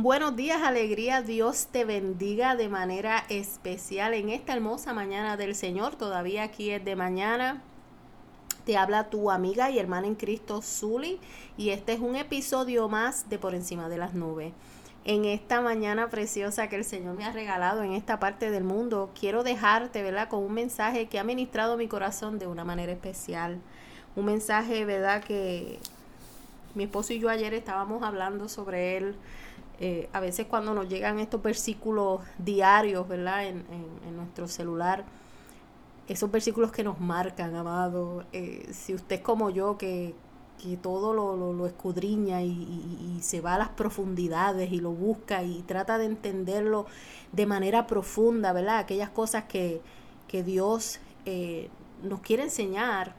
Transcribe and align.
Buenos 0.00 0.36
días, 0.36 0.62
alegría. 0.62 1.22
Dios 1.22 1.66
te 1.72 1.84
bendiga 1.84 2.54
de 2.54 2.68
manera 2.68 3.24
especial 3.28 4.14
en 4.14 4.28
esta 4.28 4.52
hermosa 4.52 4.92
mañana 4.92 5.36
del 5.36 5.56
Señor. 5.56 5.96
Todavía 5.96 6.44
aquí 6.44 6.70
es 6.70 6.84
de 6.84 6.94
mañana. 6.94 7.60
Te 8.64 8.76
habla 8.76 9.10
tu 9.10 9.32
amiga 9.32 9.72
y 9.72 9.80
hermana 9.80 10.06
en 10.06 10.14
Cristo, 10.14 10.62
Zuli. 10.62 11.18
Y 11.56 11.70
este 11.70 11.94
es 11.94 11.98
un 11.98 12.14
episodio 12.14 12.88
más 12.88 13.28
de 13.28 13.40
Por 13.40 13.56
encima 13.56 13.88
de 13.88 13.98
las 13.98 14.14
nubes. 14.14 14.52
En 15.04 15.24
esta 15.24 15.60
mañana 15.62 16.08
preciosa 16.08 16.68
que 16.68 16.76
el 16.76 16.84
Señor 16.84 17.16
me 17.16 17.24
ha 17.24 17.32
regalado 17.32 17.82
en 17.82 17.92
esta 17.92 18.20
parte 18.20 18.52
del 18.52 18.62
mundo, 18.62 19.10
quiero 19.18 19.42
dejarte, 19.42 20.04
¿verdad?, 20.04 20.28
con 20.28 20.44
un 20.44 20.52
mensaje 20.52 21.08
que 21.08 21.18
ha 21.18 21.24
ministrado 21.24 21.76
mi 21.76 21.88
corazón 21.88 22.38
de 22.38 22.46
una 22.46 22.64
manera 22.64 22.92
especial. 22.92 23.58
Un 24.14 24.26
mensaje, 24.26 24.84
¿verdad?, 24.84 25.24
que 25.24 25.80
mi 26.76 26.84
esposo 26.84 27.12
y 27.14 27.18
yo 27.18 27.30
ayer 27.30 27.52
estábamos 27.52 28.04
hablando 28.04 28.48
sobre 28.48 28.96
él 28.96 29.16
eh, 29.80 30.08
a 30.12 30.18
veces 30.18 30.46
cuando 30.46 30.74
nos 30.74 30.88
llegan 30.88 31.20
estos 31.20 31.40
versículos 31.40 32.20
diarios, 32.38 33.06
¿verdad? 33.06 33.46
En, 33.46 33.64
nuestro 34.16 34.48
celular, 34.48 35.04
esos 36.08 36.30
versículos 36.30 36.72
que 36.72 36.82
nos 36.82 36.98
marcan, 36.98 37.54
amado. 37.54 38.24
Eh, 38.32 38.68
si 38.72 38.94
usted 38.94 39.16
es 39.16 39.22
como 39.22 39.50
yo, 39.50 39.78
que, 39.78 40.14
todo 40.82 41.14
lo, 41.14 41.66
escudriña 41.66 42.42
y, 42.42 43.18
se 43.20 43.40
va 43.40 43.54
a 43.54 43.58
las 43.58 43.68
profundidades 43.68 44.72
y 44.72 44.80
lo 44.80 44.90
busca 44.90 45.44
y 45.44 45.62
trata 45.62 45.98
de 45.98 46.06
entenderlo 46.06 46.86
de 47.30 47.46
manera 47.46 47.86
profunda, 47.86 48.52
¿verdad? 48.52 48.78
Aquellas 48.78 49.10
cosas 49.10 49.44
que, 49.44 49.80
Dios 50.44 50.98
eh, 51.26 51.70
nos 52.02 52.20
quiere 52.20 52.42
enseñar. 52.42 53.14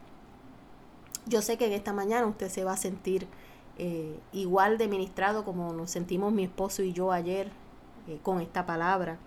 Yo 1.25 1.41
sé 1.41 1.57
que 1.57 1.67
en 1.67 1.73
esta 1.73 1.93
mañana 1.93 2.27
usted 2.27 2.49
se 2.49 2.65
va 2.65 2.73
a 2.73 2.77
sentir 2.77 3.27
eh, 3.81 4.19
igual 4.33 4.77
de 4.77 4.89
ministrado 4.89 5.45
como 5.45 5.71
nos 5.71 5.89
sentimos 5.89 6.33
mi 6.33 6.43
esposo 6.43 6.83
y 6.83 6.91
yo 6.91 7.13
ayer 7.13 7.49
eh, 8.09 8.19
con 8.21 8.41
esta 8.41 8.65
palabra. 8.65 9.17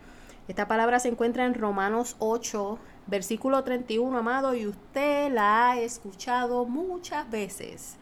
Esta 0.47 0.69
palabra 0.69 1.00
se 1.00 1.09
encuentra 1.09 1.47
en 1.47 1.55
Romanos 1.55 2.17
8, 2.19 2.78
versículo 3.06 3.64
31, 3.64 4.19
amado, 4.19 4.55
y 4.55 4.67
usted 4.67 5.33
la 5.33 5.70
ha 5.70 5.81
escuchado 5.81 6.67
muchas 6.67 7.31
veces. 7.31 7.97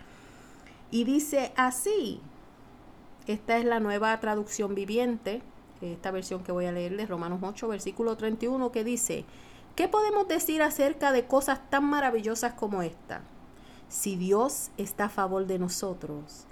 Y 0.91 1.05
dice 1.05 1.53
así, 1.57 2.21
esta 3.29 3.57
es 3.57 3.65
la 3.65 3.79
nueva 3.79 4.19
traducción 4.19 4.75
viviente, 4.75 5.43
esta 5.81 6.11
versión 6.11 6.43
que 6.43 6.51
voy 6.51 6.67
a 6.67 6.73
leer 6.73 6.97
de 6.97 7.07
Romanos 7.07 7.39
8, 7.45 7.69
versículo 7.69 8.17
31, 8.17 8.73
que 8.73 8.83
dice, 8.83 9.25
¿qué 9.77 9.87
podemos 9.87 10.27
decir 10.27 10.63
acerca 10.63 11.13
de 11.13 11.27
cosas 11.27 11.61
tan 11.71 11.85
maravillosas 11.85 12.55
como 12.55 12.83
esta? 12.83 13.23
Si 13.91 14.15
Dios 14.15 14.71
está 14.77 15.07
a 15.07 15.09
favor 15.09 15.47
de 15.49 15.59
nosotros, 15.59 16.47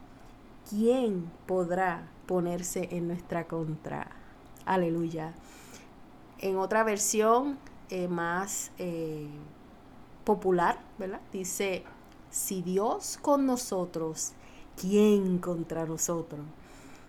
¿quién 0.69 1.31
podrá 1.47 2.09
ponerse 2.27 2.89
en 2.91 3.07
nuestra 3.07 3.47
contra? 3.47 4.11
Aleluya. 4.67 5.33
En 6.41 6.57
otra 6.57 6.83
versión 6.83 7.57
eh, 7.91 8.09
más 8.09 8.73
eh, 8.79 9.29
popular, 10.25 10.81
¿verdad? 10.99 11.21
Dice, 11.33 11.85
si 12.29 12.61
Dios 12.61 13.21
con 13.23 13.47
nosotros, 13.47 14.33
¿quién 14.77 15.39
contra 15.39 15.87
nosotros? 15.87 16.45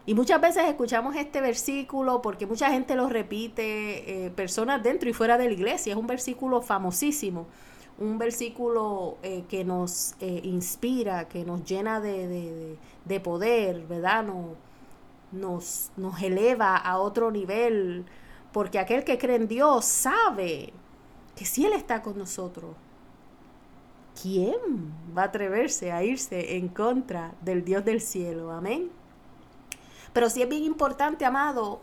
Y 0.06 0.14
muchas 0.14 0.40
veces 0.40 0.66
escuchamos 0.68 1.16
este 1.16 1.42
versículo 1.42 2.22
porque 2.22 2.46
mucha 2.46 2.70
gente 2.70 2.96
lo 2.96 3.10
repite, 3.10 4.28
eh, 4.28 4.30
personas 4.30 4.84
dentro 4.84 5.10
y 5.10 5.14
fuera 5.14 5.40
de 5.40 5.46
la 5.46 5.54
iglesia, 5.54 5.94
es 5.94 6.00
un 6.00 6.06
versículo 6.06 6.62
famosísimo 6.62 7.48
un 8.00 8.18
versículo 8.18 9.18
eh, 9.24 9.44
que 9.50 9.66
nos 9.66 10.16
eh, 10.22 10.42
inspira, 10.44 11.28
que 11.28 11.44
nos 11.44 11.64
llena 11.66 12.00
de, 12.00 12.78
poder, 13.24 13.86
¿verdad? 13.88 14.26
nos, 15.32 15.92
nos 15.98 16.22
eleva 16.22 16.78
a 16.78 16.98
otro 17.00 17.30
nivel, 17.30 18.06
porque 18.54 18.80
aquel 18.80 19.04
que 19.04 19.18
cree 19.18 19.36
en 19.36 19.48
Dios 19.48 19.86
sabe 19.86 20.72
que 21.36 21.46
si 21.46 21.66
Él 21.66 21.74
está 21.74 22.02
con 22.02 22.18
nosotros, 22.18 22.76
¿quién 24.22 24.56
va 25.18 25.24
a 25.24 25.26
atreverse 25.26 25.92
a 25.92 26.04
irse 26.04 26.56
en 26.56 26.70
contra 26.70 27.34
del 27.42 27.66
Dios 27.66 27.84
del 27.84 28.00
cielo? 28.00 28.52
Amén. 28.52 28.90
Pero 30.14 30.30
sí 30.30 30.42
es 30.42 30.50
bien 30.50 30.64
importante, 30.64 31.26
amado, 31.26 31.82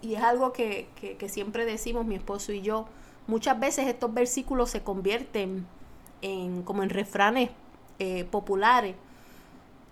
y 0.00 0.14
es 0.14 0.22
algo 0.22 0.52
que, 0.52 0.88
que 1.18 1.28
siempre 1.28 1.64
decimos 1.66 2.06
mi 2.06 2.14
esposo 2.14 2.52
y 2.52 2.62
yo, 2.62 2.86
Muchas 3.26 3.58
veces 3.58 3.86
estos 3.86 4.12
versículos 4.12 4.70
se 4.70 4.82
convierten 4.82 5.66
en, 6.20 6.62
como 6.62 6.82
en 6.82 6.90
refranes 6.90 7.50
eh, 7.98 8.24
populares 8.24 8.96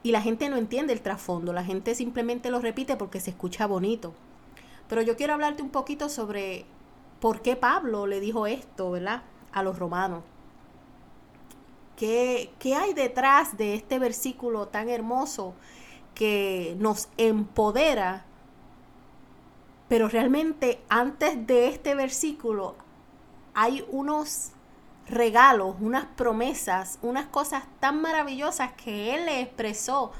y 0.02 0.12
la 0.12 0.20
gente 0.20 0.48
no 0.48 0.56
entiende 0.56 0.92
el 0.92 1.00
trasfondo, 1.00 1.52
la 1.52 1.64
gente 1.64 1.94
simplemente 1.94 2.50
lo 2.50 2.60
repite 2.60 2.96
porque 2.96 3.20
se 3.20 3.30
escucha 3.30 3.66
bonito. 3.66 4.12
Pero 4.88 5.00
yo 5.00 5.16
quiero 5.16 5.34
hablarte 5.34 5.62
un 5.62 5.70
poquito 5.70 6.08
sobre 6.08 6.66
por 7.20 7.40
qué 7.40 7.56
Pablo 7.56 8.06
le 8.06 8.20
dijo 8.20 8.46
esto, 8.46 8.90
¿verdad? 8.90 9.22
A 9.52 9.62
los 9.62 9.78
romanos. 9.78 10.24
¿Qué, 11.96 12.52
¿Qué 12.58 12.74
hay 12.74 12.92
detrás 12.94 13.56
de 13.56 13.74
este 13.74 13.98
versículo 13.98 14.66
tan 14.66 14.88
hermoso 14.88 15.54
que 16.14 16.76
nos 16.78 17.08
empodera? 17.16 18.24
Pero 19.88 20.08
realmente 20.08 20.80
antes 20.88 21.46
de 21.46 21.68
este 21.68 21.94
versículo 21.94 22.74
hay 23.54 23.84
unos 23.90 24.52
regalos, 25.06 25.76
unas 25.80 26.04
promesas, 26.04 26.98
unas 27.02 27.26
cosas 27.26 27.64
tan 27.80 28.00
maravillosas 28.00 28.72
que 28.72 29.14
Él 29.14 29.26
le 29.26 29.40
expresó 29.40 30.12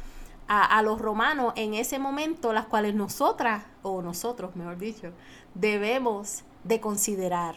a, 0.49 0.83
los 0.83 1.01
romanos 1.01 1.55
en 1.57 1.73
ese 1.73 1.99
momento, 1.99 2.53
las 2.53 2.67
cuales 2.67 2.95
nosotras, 2.95 3.65
o 3.83 4.03
nosotros, 4.03 4.55
mejor 4.55 4.77
dicho, 4.77 5.11
debemos 5.55 6.45
de 6.65 6.79
considerar. 6.79 7.55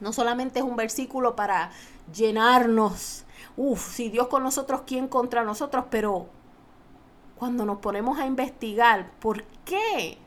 No 0.00 0.14
solamente 0.14 0.60
es 0.60 0.64
un 0.64 0.76
versículo 0.76 1.36
para 1.36 1.70
llenarnos, 2.14 3.26
uff, 3.58 3.92
si 3.92 4.08
Dios 4.08 4.28
con 4.28 4.42
nosotros, 4.42 4.82
¿quién 4.86 5.06
contra 5.06 5.44
nosotros? 5.44 5.84
Pero 5.90 6.28
cuando 7.36 7.66
nos 7.66 7.78
ponemos 7.78 8.18
a 8.18 8.24
investigar 8.24 9.10
por 9.20 9.44
qué 9.66 10.18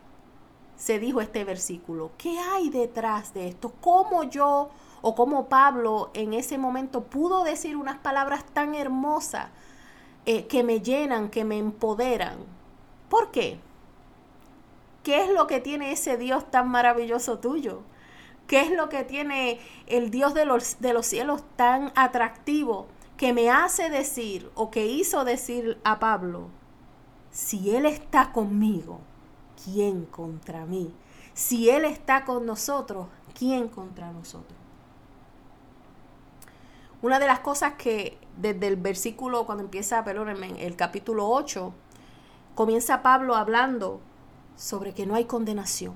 se 0.80 0.98
dijo 0.98 1.20
este 1.20 1.44
versículo? 1.44 2.12
¿Qué 2.18 2.40
hay 2.40 2.70
detrás 2.70 3.34
de 3.34 3.50
esto? 3.50 3.74
¿Cómo 3.82 4.24
yo 4.24 4.70
o 5.02 5.14
cómo 5.14 5.48
Pablo 5.48 6.10
en 6.14 6.34
ese 6.34 6.58
momento 6.58 7.04
pudo 7.04 7.44
decir 7.44 7.76
unas 7.76 8.00
palabras 8.00 8.46
tan 8.54 8.74
hermosas 8.74 9.50
eh, 10.26 10.48
que 10.48 10.64
me 10.64 10.80
llenan, 10.80 11.30
que 11.30 11.44
me 11.44 11.58
empoderan? 11.58 12.38
¿Por 13.10 13.30
qué? 13.30 13.60
¿Qué 15.04 15.24
es 15.24 15.30
lo 15.30 15.48
que 15.48 15.60
tiene 15.60 15.92
ese 15.92 16.18
Dios 16.18 16.50
tan 16.50 16.70
maravilloso 16.70 17.40
tuyo? 17.40 17.82
¿Qué 18.48 18.62
es 18.62 18.72
lo 18.72 18.88
que 18.88 19.04
tiene 19.04 19.60
el 19.86 20.12
Dios 20.12 20.34
de 20.34 20.46
los, 20.46 20.80
de 20.80 20.94
los 20.94 21.06
cielos 21.06 21.44
tan 21.58 21.92
atractivo 21.96 22.88
que 23.18 23.34
me 23.34 23.50
hace 23.50 23.90
decir 23.90 24.50
o 24.56 24.72
que 24.72 24.86
hizo 24.86 25.26
decir 25.26 25.78
a 25.84 26.00
Pablo, 26.00 26.48
si 27.32 27.76
Él 27.76 27.86
está 27.86 28.32
conmigo, 28.32 29.02
¿quién 29.64 30.06
contra 30.06 30.66
mí? 30.66 30.94
Si 31.34 31.70
Él 31.70 31.86
está 31.86 32.25
con 32.25 32.46
nosotros, 32.46 33.08
¿quién 33.38 33.68
contra 33.68 34.12
nosotros? 34.12 34.58
Una 37.02 37.20
de 37.20 37.28
las 37.28 37.40
cosas 37.40 37.75
que 37.75 38.18
desde 38.38 38.68
el 38.68 38.75
versículo, 38.75 39.46
cuando 39.46 39.64
empieza, 39.64 40.03
perdónenme, 40.03 40.66
el 40.66 40.75
capítulo 40.75 41.30
8, 41.30 41.74
comienza 42.56 43.02
Pablo 43.02 43.36
hablando 43.36 44.02
sobre 44.58 44.94
que 44.94 45.06
no 45.06 45.16
hay 45.16 45.25
condenación. 45.25 45.94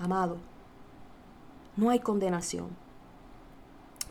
Amado, 0.00 0.38
no 1.76 1.90
hay 1.90 2.00
condenación 2.00 2.68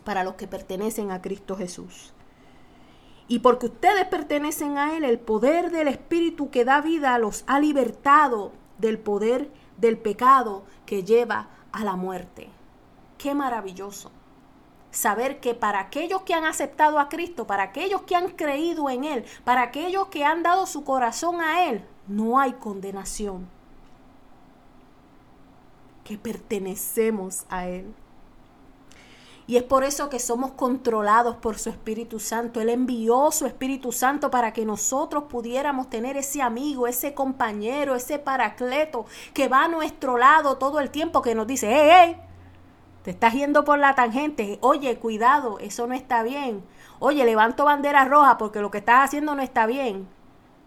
para 0.06 0.24
los 0.24 0.36
que 0.36 0.48
pertenecen 0.48 1.12
a 1.12 1.22
Cristo 1.22 1.58
Jesús. 1.58 2.14
Y 3.28 3.40
porque 3.40 3.66
ustedes 3.68 4.06
pertenecen 4.06 4.78
a 4.78 4.96
Él, 4.96 5.04
el 5.04 5.20
poder 5.20 5.72
del 5.72 5.88
Espíritu 5.88 6.50
que 6.50 6.64
da 6.64 6.82
vida 6.82 7.18
los 7.20 7.44
ha 7.48 7.60
libertado 7.60 8.54
del 8.78 9.00
poder 9.00 9.52
del 9.78 9.98
pecado 9.98 10.64
que 10.86 11.04
lleva 11.04 11.50
a 11.72 11.84
la 11.84 11.96
muerte. 11.96 12.50
Qué 13.18 13.34
maravilloso 13.36 14.12
saber 14.92 15.40
que 15.40 15.54
para 15.54 15.80
aquellos 15.80 16.22
que 16.24 16.34
han 16.34 16.46
aceptado 16.46 17.00
a 17.00 17.10
Cristo, 17.10 17.46
para 17.46 17.64
aquellos 17.64 18.04
que 18.04 18.16
han 18.16 18.30
creído 18.30 18.90
en 18.90 19.04
Él, 19.04 19.26
para 19.44 19.62
aquellos 19.62 20.08
que 20.08 20.24
han 20.24 20.44
dado 20.44 20.66
su 20.66 20.84
corazón 20.84 21.42
a 21.42 21.66
Él, 21.70 21.86
no 22.08 22.40
hay 22.40 22.54
condenación. 22.54 23.48
Que 26.04 26.18
pertenecemos 26.18 27.46
a 27.50 27.68
Él. 27.68 27.94
Y 29.50 29.56
es 29.56 29.64
por 29.64 29.86
eso 29.86 30.10
que 30.10 30.20
somos 30.20 30.52
controlados 30.52 31.38
por 31.38 31.58
su 31.58 31.70
Espíritu 31.70 32.20
Santo. 32.20 32.60
Él 32.60 32.68
envió 32.68 33.32
su 33.32 33.46
Espíritu 33.46 33.94
Santo 33.94 34.30
para 34.30 34.52
que 34.52 34.66
nosotros 34.66 35.24
pudiéramos 35.30 35.90
tener 35.90 36.18
ese 36.18 36.42
amigo, 36.42 36.86
ese 36.86 37.14
compañero, 37.14 37.96
ese 37.96 38.20
paracleto 38.20 39.06
que 39.34 39.48
va 39.48 39.64
a 39.64 39.68
nuestro 39.70 40.18
lado 40.18 40.58
todo 40.58 40.82
el 40.82 40.92
tiempo, 40.92 41.22
que 41.22 41.34
nos 41.34 41.48
dice, 41.48 41.70
hey, 41.72 41.90
hey, 41.90 42.22
te 43.04 43.12
estás 43.12 43.34
yendo 43.34 43.64
por 43.64 43.80
la 43.80 43.96
tangente. 43.96 44.60
Oye, 44.60 45.00
cuidado, 45.00 45.60
eso 45.60 45.88
no 45.88 45.94
está 45.94 46.24
bien. 46.24 46.62
Oye, 47.00 47.24
levanto 47.24 47.64
bandera 47.64 48.04
roja 48.04 48.38
porque 48.38 48.60
lo 48.60 48.70
que 48.70 48.80
estás 48.80 49.06
haciendo 49.06 49.34
no 49.34 49.42
está 49.42 49.66
bien. 49.66 50.10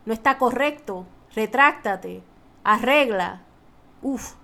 No 0.06 0.14
está 0.14 0.38
correcto. 0.38 1.04
retráctate, 1.34 2.22
arregla. 2.64 3.42
Uf. 4.00 4.36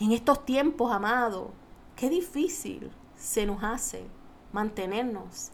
En 0.00 0.12
estos 0.12 0.46
tiempos, 0.46 0.90
amado, 0.90 1.50
qué 1.96 2.08
difícil 2.08 2.90
se 3.20 3.46
nos 3.46 3.62
hace 3.62 4.06
mantenernos 4.52 5.50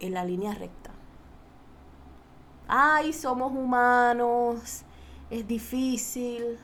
en 0.00 0.14
la 0.14 0.24
línea 0.24 0.54
recta. 0.54 0.90
Ay, 2.66 3.12
somos 3.12 3.52
humanos, 3.52 4.82
es 5.28 5.46
difícil, 5.46 6.58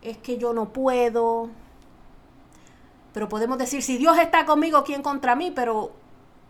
es 0.00 0.16
que 0.18 0.38
yo 0.38 0.52
no 0.52 0.72
puedo. 0.72 1.50
Pero 3.12 3.28
podemos 3.28 3.58
decir, 3.58 3.82
si 3.82 3.98
Dios 3.98 4.18
está 4.18 4.46
conmigo, 4.46 4.82
¿quién 4.82 5.02
contra 5.02 5.36
mí? 5.36 5.52
Pero 5.54 5.92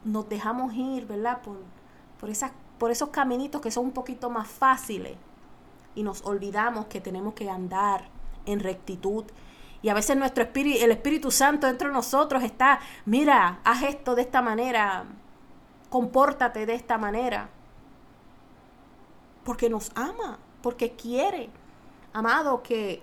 nos 0.04 0.28
dejamos 0.28 0.72
ir, 0.74 1.06
¿verdad? 1.06 1.42
Por, 1.42 1.58
por, 2.20 2.30
esas, 2.30 2.52
por 2.78 2.90
esos 2.90 3.08
caminitos 3.08 3.60
que 3.60 3.70
son 3.70 3.86
un 3.86 3.92
poquito 3.92 4.30
más 4.30 4.48
fáciles. 4.48 5.16
Y 5.94 6.02
nos 6.02 6.22
olvidamos 6.22 6.86
que 6.86 7.00
tenemos 7.00 7.34
que 7.34 7.50
andar 7.50 8.08
en 8.46 8.60
rectitud. 8.60 9.24
Y 9.84 9.90
a 9.90 9.94
veces 9.94 10.16
nuestro 10.16 10.44
espíritu, 10.44 10.82
el 10.82 10.92
Espíritu 10.92 11.30
Santo 11.30 11.66
dentro 11.66 11.88
de 11.88 11.92
nosotros 11.92 12.42
está, 12.42 12.80
mira, 13.04 13.60
haz 13.64 13.82
esto 13.82 14.14
de 14.14 14.22
esta 14.22 14.40
manera, 14.40 15.04
compórtate 15.90 16.64
de 16.64 16.74
esta 16.74 16.96
manera. 16.96 17.50
Porque 19.44 19.68
nos 19.68 19.92
ama, 19.94 20.38
porque 20.62 20.92
quiere, 20.92 21.50
amado, 22.14 22.62
que 22.62 23.02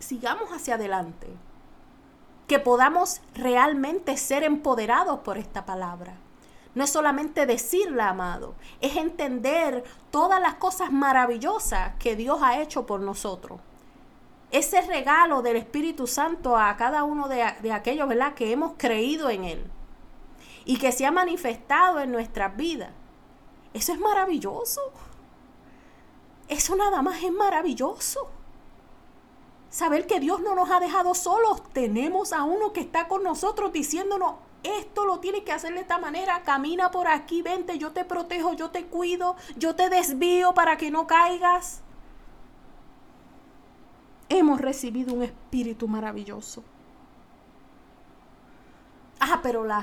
sigamos 0.00 0.50
hacia 0.50 0.74
adelante, 0.74 1.28
que 2.48 2.58
podamos 2.58 3.20
realmente 3.32 4.16
ser 4.16 4.42
empoderados 4.42 5.20
por 5.20 5.38
esta 5.38 5.64
palabra. 5.64 6.14
No 6.74 6.82
es 6.82 6.90
solamente 6.90 7.46
decirla, 7.46 8.08
amado, 8.08 8.56
es 8.80 8.96
entender 8.96 9.84
todas 10.10 10.40
las 10.40 10.54
cosas 10.54 10.90
maravillosas 10.90 11.94
que 12.00 12.16
Dios 12.16 12.40
ha 12.42 12.60
hecho 12.60 12.84
por 12.84 12.98
nosotros. 12.98 13.60
Ese 14.50 14.80
regalo 14.82 15.42
del 15.42 15.56
Espíritu 15.56 16.06
Santo 16.06 16.56
a 16.56 16.76
cada 16.76 17.04
uno 17.04 17.28
de, 17.28 17.42
aquellos, 17.72 18.08
¿verdad?, 18.08 18.34
que 18.34 18.52
hemos 18.52 18.74
creído 18.76 19.28
en 19.28 19.44
Él 19.44 19.64
y 20.64 20.78
que 20.78 20.92
se 20.92 21.06
ha 21.06 21.10
manifestado 21.10 22.00
en 22.00 22.12
nuestras 22.12 22.56
vidas. 22.56 22.90
Eso 23.74 23.92
es 23.92 23.98
maravilloso. 23.98 24.80
Eso 26.48 26.76
nada 26.76 27.02
más 27.02 27.22
es 27.22 27.32
maravilloso. 27.32 28.28
Saber 29.68 30.06
que 30.06 30.20
Dios 30.20 30.40
no 30.40 30.54
nos 30.54 30.70
ha 30.70 30.80
dejado 30.80 31.14
solos. 31.14 31.62
Tenemos 31.72 32.32
a 32.32 32.44
uno 32.44 32.72
que 32.72 32.80
está 32.80 33.08
con 33.08 33.22
nosotros 33.22 33.72
diciéndonos, 33.72 34.36
esto 34.62 35.04
lo 35.04 35.20
tienes 35.20 35.42
que 35.42 35.52
hacer 35.52 35.74
de 35.74 35.80
esta 35.80 35.98
manera, 35.98 36.42
camina 36.42 36.90
por 36.90 37.08
aquí, 37.08 37.42
vente, 37.42 37.78
yo 37.78 37.92
te 37.92 38.04
protejo, 38.04 38.54
yo 38.54 38.70
te 38.70 38.86
cuido, 38.86 39.36
yo 39.56 39.76
te 39.76 39.88
desvío 39.88 40.54
para 40.54 40.76
que 40.76 40.90
no 40.90 41.06
caigas. 41.06 41.82
Hemos 44.38 44.60
recibido 44.60 45.14
un 45.14 45.22
espíritu 45.22 45.88
maravilloso. 45.88 46.62
Ah, 49.18 49.40
pero 49.42 49.64
los 49.64 49.82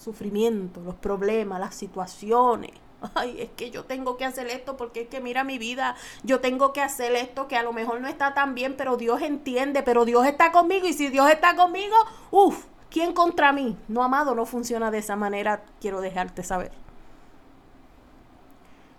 sufrimientos, 0.00 0.82
los 0.82 0.94
problemas, 0.94 1.60
las 1.60 1.74
situaciones, 1.74 2.72
ay, 3.14 3.42
es 3.42 3.50
que 3.50 3.70
yo 3.70 3.84
tengo 3.84 4.16
que 4.16 4.24
hacer 4.24 4.46
esto 4.48 4.78
porque 4.78 5.02
es 5.02 5.08
que 5.08 5.20
mira 5.20 5.44
mi 5.44 5.58
vida, 5.58 5.96
yo 6.22 6.40
tengo 6.40 6.72
que 6.72 6.80
hacer 6.80 7.14
esto 7.14 7.46
que 7.46 7.56
a 7.56 7.62
lo 7.62 7.74
mejor 7.74 8.00
no 8.00 8.08
está 8.08 8.32
tan 8.32 8.54
bien, 8.54 8.74
pero 8.76 8.96
Dios 8.96 9.20
entiende, 9.20 9.82
pero 9.82 10.06
Dios 10.06 10.26
está 10.26 10.50
conmigo 10.50 10.86
y 10.86 10.94
si 10.94 11.08
Dios 11.08 11.30
está 11.30 11.54
conmigo, 11.54 11.94
uff, 12.30 12.64
¿quién 12.90 13.12
contra 13.12 13.52
mí? 13.52 13.76
No, 13.88 14.02
amado, 14.02 14.34
no 14.34 14.46
funciona 14.46 14.90
de 14.90 14.98
esa 14.98 15.16
manera, 15.16 15.62
quiero 15.80 16.00
dejarte 16.00 16.42
saber. 16.42 16.72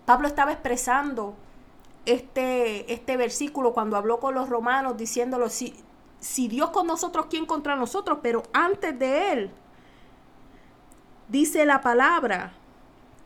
Pablo 0.06 0.28
estaba 0.28 0.52
expresando 0.52 1.34
este, 2.06 2.92
este 2.94 3.18
versículo 3.18 3.74
cuando 3.74 3.98
habló 3.98 4.20
con 4.20 4.36
los 4.36 4.50
romanos 4.50 4.98
diciéndolo, 4.98 5.50
si, 5.50 5.76
si 6.20 6.48
Dios 6.48 6.70
con 6.70 6.88
nosotros, 6.88 7.28
¿quién 7.30 7.46
contra 7.46 7.76
nosotros? 7.76 8.20
Pero 8.22 8.44
antes 8.54 8.98
de 8.98 9.32
él, 9.32 9.52
dice 11.28 11.66
la 11.66 11.82
palabra, 11.82 12.54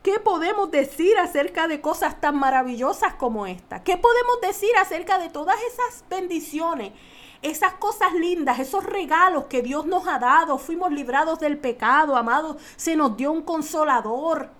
¿Qué 0.01 0.17
podemos 0.17 0.71
decir 0.71 1.17
acerca 1.17 1.67
de 1.67 1.81
cosas 1.81 2.21
tan 2.21 2.37
maravillosas 2.37 3.15
como 3.15 3.45
esta? 3.45 3.83
¿Qué 3.83 3.97
podemos 3.97 4.39
decir 4.41 4.69
acerca 4.77 5.19
de 5.19 5.29
todas 5.29 5.57
esas 5.73 6.05
bendiciones, 6.09 6.93
esas 7.41 7.73
cosas 7.73 8.13
lindas, 8.13 8.59
esos 8.59 8.85
regalos 8.85 9.45
que 9.45 9.61
Dios 9.61 9.85
nos 9.85 10.07
ha 10.07 10.17
dado? 10.17 10.57
Fuimos 10.57 10.93
librados 10.93 11.39
del 11.39 11.57
pecado, 11.57 12.15
amados, 12.15 12.55
se 12.77 12.95
nos 12.95 13.17
dio 13.17 13.33
un 13.33 13.41
consolador. 13.41 14.51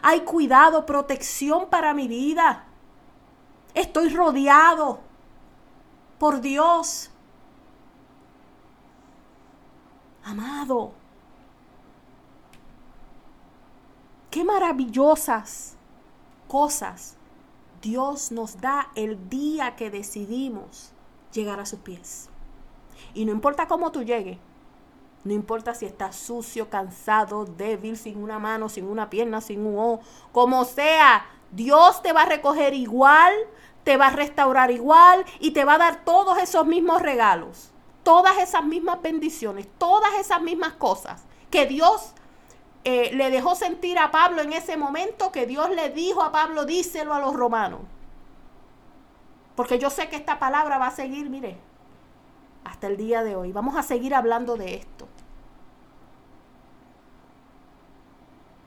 Hay 0.00 0.20
cuidado, 0.20 0.86
protección 0.86 1.68
para 1.70 1.92
mi 1.92 2.06
vida. 2.06 2.68
Estoy 3.74 4.08
rodeado 4.08 5.00
por 6.18 6.40
Dios. 6.40 7.10
Amado, 10.24 10.92
Qué 14.34 14.42
maravillosas 14.42 15.76
cosas 16.48 17.16
Dios 17.80 18.32
nos 18.32 18.60
da 18.60 18.90
el 18.96 19.28
día 19.28 19.76
que 19.76 19.90
decidimos 19.90 20.90
llegar 21.32 21.60
a 21.60 21.66
sus 21.66 21.78
pies. 21.78 22.30
Y 23.14 23.26
no 23.26 23.30
importa 23.30 23.68
cómo 23.68 23.92
tú 23.92 24.02
llegues, 24.02 24.38
no 25.22 25.32
importa 25.32 25.72
si 25.72 25.86
estás 25.86 26.16
sucio, 26.16 26.68
cansado, 26.68 27.44
débil, 27.44 27.96
sin 27.96 28.20
una 28.20 28.40
mano, 28.40 28.68
sin 28.68 28.86
una 28.86 29.08
pierna, 29.08 29.40
sin 29.40 29.64
un 29.64 29.78
ojo, 29.78 30.00
como 30.32 30.64
sea, 30.64 31.24
Dios 31.54 32.02
te 32.02 32.12
va 32.12 32.22
a 32.22 32.26
recoger 32.26 32.74
igual, 32.74 33.32
te 33.84 33.96
va 33.96 34.08
a 34.08 34.10
restaurar 34.10 34.70
igual 34.70 35.24
y 35.40 35.52
te 35.52 35.64
va 35.64 35.74
a 35.74 35.78
dar 35.78 36.04
todos 36.04 36.38
esos 36.38 36.66
mismos 36.66 37.02
regalos, 37.02 37.70
todas 38.02 38.38
esas 38.38 38.64
mismas 38.64 39.00
bendiciones, 39.02 39.68
todas 39.78 40.14
esas 40.14 40.42
mismas 40.42 40.72
cosas 40.72 41.22
que 41.50 41.66
Dios 41.66 42.14
eh, 42.82 43.12
le 43.14 43.30
dejó 43.30 43.54
sentir 43.54 43.98
a 43.98 44.10
Pablo 44.10 44.42
en 44.42 44.52
ese 44.52 44.76
momento 44.76 45.32
que 45.32 45.46
Dios 45.46 45.70
le 45.70 45.90
dijo 45.90 46.22
a 46.22 46.32
Pablo, 46.32 46.64
díselo 46.64 47.14
a 47.14 47.20
los 47.20 47.34
romanos. 47.34 47.80
Porque 49.54 49.78
yo 49.78 49.88
sé 49.88 50.08
que 50.08 50.16
esta 50.16 50.38
palabra 50.38 50.78
va 50.78 50.88
a 50.88 50.90
seguir, 50.90 51.30
mire, 51.30 51.56
hasta 52.64 52.88
el 52.88 52.96
día 52.96 53.22
de 53.22 53.36
hoy. 53.36 53.52
Vamos 53.52 53.76
a 53.76 53.82
seguir 53.82 54.14
hablando 54.14 54.56
de 54.56 54.74
esto. 54.74 55.06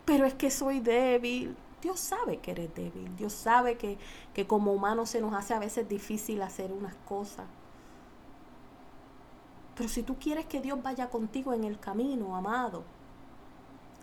Pero 0.05 0.25
es 0.25 0.33
que 0.33 0.49
soy 0.49 0.79
débil. 0.79 1.57
Dios 1.81 1.99
sabe 1.99 2.37
que 2.37 2.51
eres 2.51 2.73
débil. 2.73 3.15
Dios 3.15 3.33
sabe 3.33 3.77
que, 3.77 3.97
que 4.33 4.47
como 4.47 4.73
humanos 4.73 5.09
se 5.09 5.21
nos 5.21 5.33
hace 5.33 5.53
a 5.53 5.59
veces 5.59 5.87
difícil 5.87 6.41
hacer 6.41 6.71
unas 6.71 6.95
cosas. 7.07 7.45
Pero 9.75 9.89
si 9.89 10.01
tú 10.01 10.15
quieres 10.15 10.45
que 10.47 10.59
Dios 10.59 10.81
vaya 10.81 11.09
contigo 11.09 11.53
en 11.53 11.63
el 11.63 11.79
camino, 11.79 12.35
amado, 12.35 12.83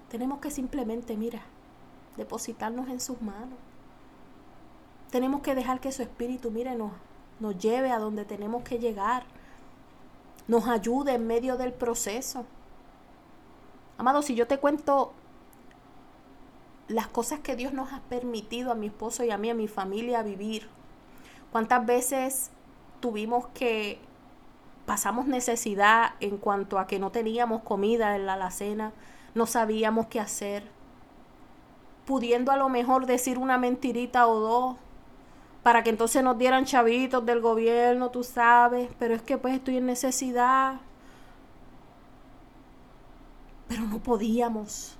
tenemos 0.08 0.38
que 0.38 0.52
simplemente, 0.52 1.16
mira, 1.16 1.42
depositarnos 2.16 2.88
en 2.88 3.00
sus 3.00 3.20
manos. 3.20 3.58
Tenemos 5.10 5.42
que 5.42 5.56
dejar 5.56 5.80
que 5.80 5.90
su 5.90 6.02
espíritu, 6.02 6.52
mire, 6.52 6.76
nos, 6.76 6.92
nos 7.40 7.58
lleve 7.58 7.90
a 7.90 7.98
donde 7.98 8.24
tenemos 8.24 8.62
que 8.62 8.78
llegar. 8.78 9.24
Nos 10.46 10.68
ayude 10.68 11.14
en 11.14 11.26
medio 11.26 11.56
del 11.56 11.72
proceso. 11.72 12.44
Amado, 13.98 14.22
si 14.22 14.36
yo 14.36 14.46
te 14.46 14.58
cuento 14.58 15.12
las 16.88 17.06
cosas 17.06 17.40
que 17.40 17.56
Dios 17.56 17.72
nos 17.72 17.92
ha 17.92 18.00
permitido 18.00 18.70
a 18.70 18.74
mi 18.74 18.86
esposo 18.86 19.24
y 19.24 19.30
a 19.30 19.38
mí, 19.38 19.50
a 19.50 19.54
mi 19.54 19.68
familia 19.68 20.22
vivir, 20.22 20.68
cuántas 21.52 21.84
veces 21.86 22.50
tuvimos 23.00 23.46
que 23.48 23.98
pasamos 24.86 25.26
necesidad 25.26 26.14
en 26.20 26.36
cuanto 26.36 26.78
a 26.78 26.86
que 26.86 26.98
no 26.98 27.10
teníamos 27.10 27.62
comida 27.62 28.16
en 28.16 28.26
la 28.26 28.34
alacena, 28.34 28.92
no 29.34 29.46
sabíamos 29.46 30.06
qué 30.06 30.20
hacer, 30.20 30.64
pudiendo 32.04 32.52
a 32.52 32.56
lo 32.56 32.68
mejor 32.68 33.06
decir 33.06 33.38
una 33.38 33.56
mentirita 33.58 34.26
o 34.26 34.40
dos, 34.40 34.76
para 35.62 35.82
que 35.82 35.88
entonces 35.88 36.22
nos 36.22 36.36
dieran 36.36 36.66
chavitos 36.66 37.24
del 37.24 37.40
gobierno, 37.40 38.10
tú 38.10 38.22
sabes, 38.22 38.90
pero 38.98 39.14
es 39.14 39.22
que 39.22 39.38
pues 39.38 39.54
estoy 39.54 39.78
en 39.78 39.86
necesidad. 39.86 40.80
Pero 43.66 43.84
no 43.84 43.98
podíamos. 43.98 44.98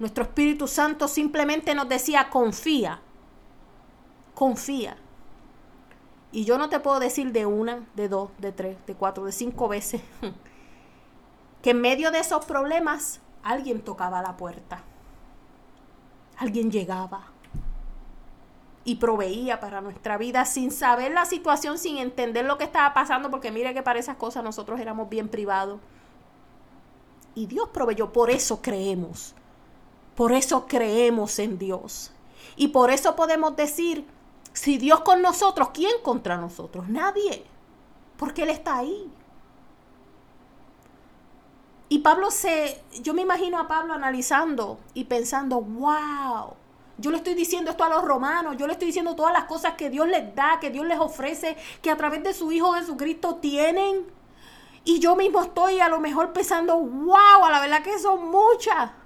Nuestro 0.00 0.24
Espíritu 0.24 0.66
Santo 0.66 1.06
simplemente 1.08 1.74
nos 1.74 1.86
decía, 1.86 2.30
confía, 2.30 3.00
confía. 4.34 4.96
Y 6.32 6.46
yo 6.46 6.56
no 6.56 6.70
te 6.70 6.80
puedo 6.80 6.98
decir 6.98 7.32
de 7.32 7.44
una, 7.44 7.86
de 7.94 8.08
dos, 8.08 8.30
de 8.38 8.50
tres, 8.50 8.78
de 8.86 8.94
cuatro, 8.94 9.26
de 9.26 9.32
cinco 9.32 9.68
veces, 9.68 10.00
que 11.62 11.70
en 11.70 11.82
medio 11.82 12.10
de 12.10 12.20
esos 12.20 12.46
problemas 12.46 13.20
alguien 13.42 13.82
tocaba 13.82 14.22
la 14.22 14.38
puerta, 14.38 14.82
alguien 16.38 16.70
llegaba 16.70 17.26
y 18.84 18.96
proveía 18.96 19.60
para 19.60 19.82
nuestra 19.82 20.16
vida 20.16 20.46
sin 20.46 20.70
saber 20.70 21.12
la 21.12 21.26
situación, 21.26 21.76
sin 21.76 21.98
entender 21.98 22.46
lo 22.46 22.56
que 22.56 22.64
estaba 22.64 22.94
pasando, 22.94 23.30
porque 23.30 23.52
mire 23.52 23.74
que 23.74 23.82
para 23.82 23.98
esas 23.98 24.16
cosas 24.16 24.42
nosotros 24.42 24.80
éramos 24.80 25.10
bien 25.10 25.28
privados. 25.28 25.78
Y 27.34 27.44
Dios 27.44 27.68
proveyó, 27.68 28.14
por 28.14 28.30
eso 28.30 28.62
creemos, 28.62 29.34
por 30.20 30.32
eso 30.32 30.66
creemos 30.66 31.38
en 31.38 31.56
Dios. 31.56 32.12
Y 32.54 32.68
por 32.68 32.90
eso 32.90 33.16
podemos 33.16 33.56
decir 33.56 34.06
Si 34.52 34.76
Dios 34.76 35.00
con 35.00 35.22
nosotros, 35.22 35.70
¿quién 35.72 35.92
contra 36.02 36.36
nosotros? 36.36 36.90
Nadie. 36.90 37.46
Porque 38.18 38.42
Él 38.42 38.50
está 38.50 38.76
ahí. 38.76 39.10
Y 41.88 42.00
Pablo 42.00 42.30
se, 42.30 42.82
yo 43.00 43.14
me 43.14 43.22
imagino 43.22 43.58
a 43.58 43.66
Pablo 43.66 43.94
analizando 43.94 44.78
y 44.92 45.04
pensando, 45.04 45.62
wow, 45.62 46.52
yo 46.98 47.10
le 47.10 47.16
estoy 47.16 47.32
diciendo 47.32 47.70
esto 47.70 47.84
a 47.84 47.88
los 47.88 48.04
romanos, 48.04 48.58
yo 48.58 48.66
le 48.66 48.74
estoy 48.74 48.88
diciendo 48.88 49.16
todas 49.16 49.32
las 49.32 49.44
cosas 49.44 49.72
que 49.72 49.88
Dios 49.88 50.06
les 50.06 50.34
da, 50.34 50.60
que 50.60 50.68
Dios 50.68 50.84
les 50.84 50.98
ofrece, 50.98 51.56
que 51.80 51.90
a 51.90 51.96
través 51.96 52.22
de 52.22 52.34
su 52.34 52.52
Hijo 52.52 52.74
Jesucristo 52.74 53.36
tienen. 53.36 54.04
Y 54.84 54.98
yo 54.98 55.16
mismo 55.16 55.40
estoy 55.40 55.80
a 55.80 55.88
lo 55.88 55.98
mejor 55.98 56.34
pensando, 56.34 56.76
wow, 56.76 57.42
a 57.42 57.50
la 57.50 57.60
verdad 57.60 57.82
que 57.82 57.98
son 57.98 58.30
muchas. 58.30 58.99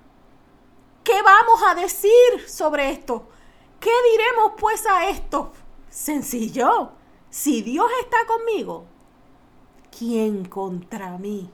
¿Qué 1.05 1.21
vamos 1.23 1.61
a 1.63 1.75
decir 1.75 2.49
sobre 2.49 2.91
esto? 2.91 3.29
¿Qué 3.79 3.91
diremos 4.13 4.53
pues 4.59 4.87
a 4.87 5.11
esto? 5.11 5.53
Sencillo. 5.91 6.93
Si 7.29 7.61
Dios 7.61 7.87
está 8.01 8.17
conmigo, 8.27 8.87
¿quién 9.97 10.47
contra 10.47 11.19
mí? 11.19 11.51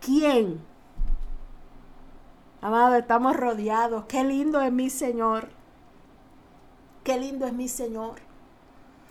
¿Quién? 0.00 0.64
Amado, 2.62 2.94
estamos 2.94 3.36
rodeados. 3.36 4.06
Qué 4.06 4.24
lindo 4.24 4.62
es 4.62 4.72
mi 4.72 4.88
Señor. 4.88 5.50
Qué 7.02 7.18
lindo 7.18 7.46
es 7.46 7.52
mi 7.52 7.68
Señor. 7.68 8.20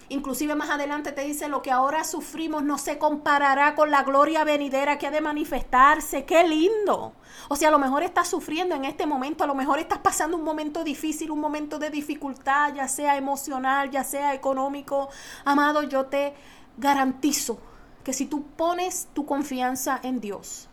Inclusive 0.10 0.56
más 0.56 0.70
adelante 0.70 1.12
te 1.12 1.24
dice 1.24 1.48
lo 1.48 1.62
que 1.62 1.72
ahora 1.72 2.04
sufrimos 2.04 2.64
no 2.64 2.78
se 2.78 2.98
comparará 2.98 3.76
con 3.76 3.92
la 3.92 4.04
gloria 4.04 4.44
venidera 4.44 4.98
que 4.98 5.08
ha 5.08 5.12
de 5.12 5.22
manifestarse. 5.22 6.26
Qué 6.26 6.48
lindo. 6.48 7.14
O 7.50 7.56
sea, 7.56 7.70
a 7.70 7.72
lo 7.72 7.80
mejor 7.80 8.04
estás 8.04 8.28
sufriendo 8.28 8.76
en 8.76 8.86
este 8.86 9.06
momento, 9.06 9.44
a 9.44 9.48
lo 9.48 9.56
mejor 9.56 9.80
estás 9.80 10.00
pasando 10.00 10.38
un 10.38 10.44
momento 10.44 10.84
difícil, 10.84 11.32
un 11.32 11.40
momento 11.40 11.80
de 11.80 11.90
dificultad, 11.90 12.74
ya 12.74 12.88
sea 12.88 13.18
emocional, 13.18 13.90
ya 13.92 14.04
sea 14.04 14.34
económico. 14.34 15.10
Amado, 15.46 15.84
yo 15.84 16.06
te 16.06 16.34
garantizo 16.78 17.58
que 18.04 18.14
si 18.14 18.26
tú 18.26 18.44
pones 18.44 19.08
tu 19.14 19.26
confianza 19.26 20.00
en 20.04 20.20
Dios, 20.20 20.68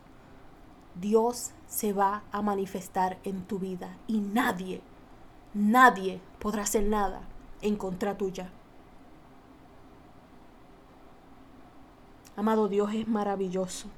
Dios 0.95 1.53
se 1.69 1.93
va 1.93 2.25
a 2.33 2.43
manifestar 2.43 3.19
en 3.23 3.45
tu 3.45 3.59
vida 3.59 3.97
y 4.07 4.19
nadie, 4.21 4.83
nadie 5.55 6.21
podrá 6.41 6.63
hacer 6.63 6.83
nada 6.85 7.23
en 7.63 7.77
contra 7.77 8.19
tuya. 8.19 8.51
Amado 12.37 12.69
Dios 12.69 12.93
es 12.95 13.09
maravilloso. 13.09 13.89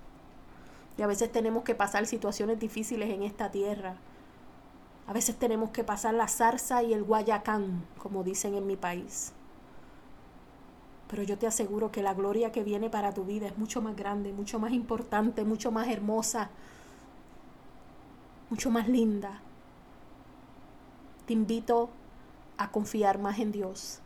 Y 0.99 1.03
a 1.03 1.07
veces 1.07 1.31
tenemos 1.33 1.65
que 1.65 1.75
pasar 1.75 2.07
situaciones 2.07 2.59
difíciles 2.59 3.11
en 3.11 3.23
esta 3.23 3.51
tierra. 3.51 3.97
A 5.07 5.13
veces 5.13 5.37
tenemos 5.37 5.71
que 5.71 5.85
pasar 5.85 6.15
la 6.15 6.29
zarza 6.29 6.83
y 6.83 6.93
el 6.93 7.03
guayacán, 7.03 7.85
como 7.99 8.23
dicen 8.23 8.55
en 8.55 8.67
mi 8.67 8.77
país. 8.77 9.33
Pero 11.09 11.23
yo 11.25 11.37
te 11.37 11.47
aseguro 11.47 11.93
que 11.93 12.03
la 12.03 12.15
gloria 12.15 12.53
que 12.53 12.63
viene 12.63 12.89
para 12.89 13.13
tu 13.13 13.25
vida 13.25 13.47
es 13.47 13.59
mucho 13.59 13.83
más 13.83 13.97
grande, 13.97 14.33
mucho 14.33 14.59
más 14.59 14.73
importante, 14.73 15.45
mucho 15.45 15.71
más 15.71 15.89
hermosa, 15.89 16.51
mucho 18.49 18.71
más 18.71 18.89
linda. 18.89 19.41
Te 21.27 21.35
invito 21.35 21.91
a 22.57 22.71
confiar 22.71 23.19
más 23.19 23.39
en 23.39 23.53
Dios. 23.53 24.01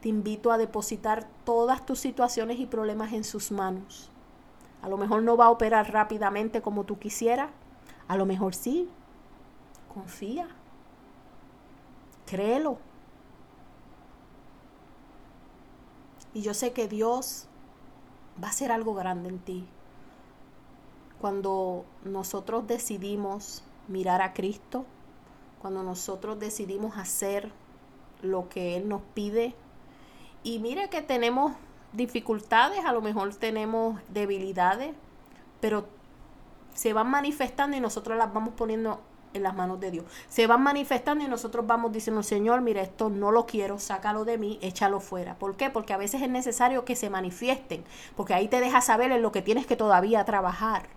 Te 0.00 0.08
invito 0.08 0.52
a 0.52 0.58
depositar 0.58 1.28
todas 1.44 1.84
tus 1.84 1.98
situaciones 1.98 2.60
y 2.60 2.66
problemas 2.66 3.12
en 3.12 3.24
sus 3.24 3.50
manos. 3.50 4.10
A 4.82 4.88
lo 4.88 4.96
mejor 4.96 5.22
no 5.22 5.36
va 5.36 5.46
a 5.46 5.50
operar 5.50 5.92
rápidamente 5.92 6.62
como 6.62 6.84
tú 6.84 6.98
quisieras. 6.98 7.50
A 8.06 8.16
lo 8.16 8.26
mejor 8.26 8.54
sí. 8.54 8.88
Confía. 9.92 10.48
Créelo. 12.26 12.78
Y 16.34 16.42
yo 16.42 16.54
sé 16.54 16.72
que 16.72 16.86
Dios 16.86 17.46
va 18.42 18.48
a 18.48 18.50
hacer 18.50 18.70
algo 18.70 18.94
grande 18.94 19.28
en 19.28 19.38
ti. 19.38 19.66
Cuando 21.20 21.84
nosotros 22.04 22.66
decidimos 22.68 23.64
mirar 23.88 24.22
a 24.22 24.34
Cristo, 24.34 24.84
cuando 25.60 25.82
nosotros 25.82 26.38
decidimos 26.38 26.96
hacer 26.96 27.50
lo 28.22 28.48
que 28.48 28.76
Él 28.76 28.88
nos 28.88 29.02
pide. 29.14 29.54
Y 30.42 30.58
mire 30.58 30.88
que 30.88 31.02
tenemos 31.02 31.52
dificultades, 31.92 32.84
a 32.84 32.92
lo 32.92 33.00
mejor 33.00 33.34
tenemos 33.34 34.00
debilidades, 34.08 34.94
pero 35.60 35.86
se 36.74 36.92
van 36.92 37.10
manifestando 37.10 37.76
y 37.76 37.80
nosotros 37.80 38.16
las 38.16 38.32
vamos 38.32 38.54
poniendo 38.54 39.00
en 39.34 39.42
las 39.42 39.54
manos 39.54 39.80
de 39.80 39.90
Dios. 39.90 40.04
Se 40.28 40.46
van 40.46 40.62
manifestando 40.62 41.24
y 41.24 41.28
nosotros 41.28 41.66
vamos 41.66 41.92
diciendo, 41.92 42.22
Señor, 42.22 42.60
mira, 42.60 42.82
esto 42.82 43.10
no 43.10 43.30
lo 43.32 43.46
quiero, 43.46 43.78
sácalo 43.78 44.24
de 44.24 44.38
mí, 44.38 44.58
échalo 44.62 45.00
fuera. 45.00 45.38
¿Por 45.38 45.56
qué? 45.56 45.70
Porque 45.70 45.92
a 45.92 45.98
veces 45.98 46.22
es 46.22 46.30
necesario 46.30 46.84
que 46.84 46.96
se 46.96 47.10
manifiesten, 47.10 47.84
porque 48.16 48.34
ahí 48.34 48.48
te 48.48 48.60
deja 48.60 48.80
saber 48.80 49.12
en 49.12 49.22
lo 49.22 49.32
que 49.32 49.42
tienes 49.42 49.66
que 49.66 49.76
todavía 49.76 50.24
trabajar. 50.24 50.88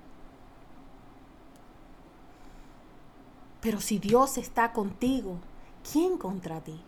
Pero 3.61 3.79
si 3.79 3.99
Dios 3.99 4.37
está 4.37 4.71
contigo, 4.71 5.37
¿quién 5.91 6.17
contra 6.17 6.61
ti? 6.61 6.81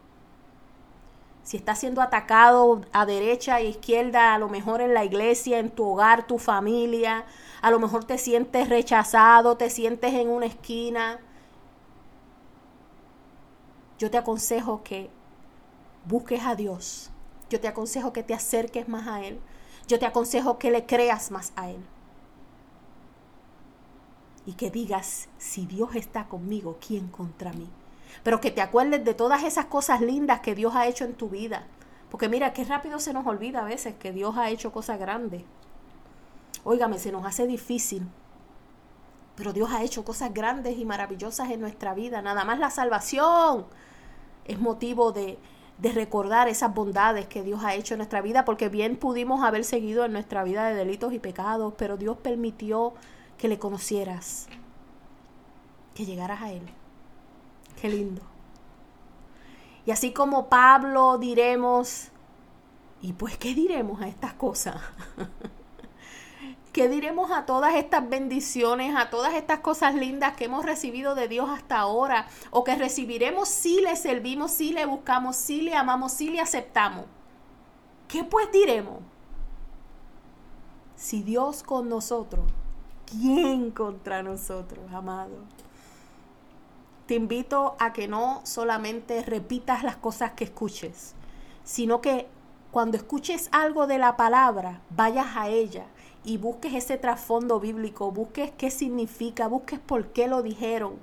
Si 1.43 1.57
estás 1.57 1.79
siendo 1.79 2.01
atacado 2.01 2.81
a 2.93 3.05
derecha 3.05 3.59
e 3.59 3.65
izquierda, 3.65 4.33
a 4.33 4.39
lo 4.39 4.47
mejor 4.47 4.81
en 4.81 4.93
la 4.93 5.03
iglesia, 5.03 5.59
en 5.59 5.71
tu 5.71 5.85
hogar, 5.85 6.25
tu 6.25 6.37
familia, 6.37 7.25
a 7.61 7.69
lo 7.69 7.79
mejor 7.79 8.05
te 8.05 8.17
sientes 8.17 8.69
rechazado, 8.69 9.57
te 9.57 9.69
sientes 9.69 10.13
en 10.13 10.29
una 10.29 10.45
esquina, 10.45 11.19
yo 13.99 14.09
te 14.09 14.17
aconsejo 14.17 14.83
que 14.83 15.09
busques 16.05 16.45
a 16.45 16.55
Dios. 16.55 17.09
Yo 17.49 17.59
te 17.59 17.67
aconsejo 17.67 18.13
que 18.13 18.23
te 18.23 18.33
acerques 18.33 18.87
más 18.87 19.07
a 19.07 19.21
Él. 19.21 19.39
Yo 19.87 19.99
te 19.99 20.05
aconsejo 20.05 20.57
que 20.57 20.71
le 20.71 20.85
creas 20.85 21.29
más 21.29 21.53
a 21.55 21.69
Él 21.69 21.83
y 24.45 24.53
que 24.53 24.69
digas, 24.69 25.29
si 25.37 25.65
Dios 25.65 25.95
está 25.95 26.27
conmigo, 26.27 26.77
¿quién 26.85 27.07
contra 27.07 27.53
mí? 27.53 27.69
Pero 28.21 28.39
que 28.39 28.51
te 28.51 28.61
acuerdes 28.61 29.03
de 29.03 29.13
todas 29.13 29.43
esas 29.43 29.65
cosas 29.65 30.01
lindas 30.01 30.41
que 30.41 30.55
Dios 30.55 30.75
ha 30.75 30.87
hecho 30.87 31.05
en 31.05 31.15
tu 31.15 31.29
vida. 31.29 31.65
Porque 32.09 32.29
mira, 32.29 32.53
qué 32.53 32.63
rápido 32.63 32.99
se 32.99 33.13
nos 33.13 33.25
olvida 33.25 33.61
a 33.61 33.65
veces 33.65 33.95
que 33.95 34.11
Dios 34.11 34.37
ha 34.37 34.49
hecho 34.51 34.71
cosas 34.71 34.99
grandes. 34.99 35.43
Óigame, 36.63 36.99
se 36.99 37.11
nos 37.11 37.25
hace 37.25 37.47
difícil. 37.47 38.07
Pero 39.35 39.51
Dios 39.51 39.71
ha 39.71 39.81
hecho 39.81 40.05
cosas 40.05 40.33
grandes 40.33 40.77
y 40.77 40.85
maravillosas 40.85 41.49
en 41.49 41.59
nuestra 41.59 41.95
vida. 41.95 42.21
Nada 42.21 42.43
más 42.43 42.59
la 42.59 42.69
salvación 42.69 43.65
es 44.45 44.59
motivo 44.59 45.11
de, 45.11 45.39
de 45.79 45.91
recordar 45.91 46.47
esas 46.47 46.73
bondades 46.73 47.25
que 47.25 47.41
Dios 47.41 47.63
ha 47.63 47.73
hecho 47.73 47.95
en 47.95 47.99
nuestra 47.99 48.21
vida, 48.21 48.45
porque 48.45 48.69
bien 48.69 48.95
pudimos 48.95 49.43
haber 49.43 49.63
seguido 49.63 50.05
en 50.05 50.13
nuestra 50.13 50.43
vida 50.43 50.67
de 50.67 50.75
delitos 50.75 51.13
y 51.13 51.19
pecados, 51.19 51.73
pero 51.77 51.97
Dios 51.97 52.17
permitió 52.17 52.93
que 53.37 53.47
le 53.47 53.57
conocieras, 53.57 54.47
que 55.95 56.05
llegaras 56.05 56.41
a 56.41 56.51
Él. 56.51 56.63
Qué 57.83 57.89
lindo. 57.89 58.21
Y 59.85 59.91
así 59.91 60.13
como 60.13 60.47
Pablo 60.47 61.17
diremos, 61.17 62.11
¿y 63.01 63.11
pues 63.11 63.37
qué 63.37 63.53
diremos 63.53 64.01
a 64.01 64.07
estas 64.07 64.33
cosas? 64.35 64.77
¿Qué 66.71 66.87
diremos 66.87 67.29
a 67.31 67.45
todas 67.45 67.75
estas 67.75 68.07
bendiciones, 68.07 68.95
a 68.95 69.09
todas 69.09 69.33
estas 69.33 69.59
cosas 69.59 69.95
lindas 69.95 70.37
que 70.37 70.45
hemos 70.45 70.63
recibido 70.65 71.13
de 71.13 71.27
Dios 71.27 71.49
hasta 71.49 71.77
ahora? 71.77 72.27
O 72.51 72.63
que 72.63 72.73
recibiremos 72.77 73.49
si 73.49 73.81
le 73.81 73.97
servimos, 73.97 74.51
si 74.51 74.71
le 74.71 74.85
buscamos, 74.85 75.35
si 75.35 75.59
le 75.59 75.75
amamos, 75.75 76.13
si 76.13 76.29
le 76.29 76.39
aceptamos. 76.39 77.03
¿Qué 78.07 78.23
pues 78.23 78.49
diremos? 78.53 79.01
Si 80.95 81.21
Dios 81.21 81.63
con 81.63 81.89
nosotros, 81.89 82.45
¿quién 83.05 83.71
contra 83.71 84.23
nosotros, 84.23 84.89
amado? 84.93 85.35
Te 87.05 87.15
invito 87.15 87.75
a 87.79 87.91
que 87.91 88.07
no 88.07 88.39
solamente 88.45 89.23
repitas 89.23 89.83
las 89.83 89.97
cosas 89.97 90.31
que 90.31 90.45
escuches, 90.45 91.15
sino 91.65 91.99
que 91.99 92.27
cuando 92.71 92.95
escuches 92.95 93.49
algo 93.51 93.87
de 93.87 93.97
la 93.97 94.15
palabra, 94.15 94.81
vayas 94.89 95.35
a 95.35 95.49
ella 95.49 95.85
y 96.23 96.37
busques 96.37 96.73
ese 96.73 96.97
trasfondo 96.97 97.59
bíblico, 97.59 98.11
busques 98.11 98.51
qué 98.57 98.71
significa, 98.71 99.49
busques 99.49 99.79
por 99.79 100.07
qué 100.13 100.29
lo 100.29 100.41
dijeron. 100.41 100.95